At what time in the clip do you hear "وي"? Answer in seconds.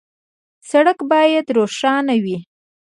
2.23-2.37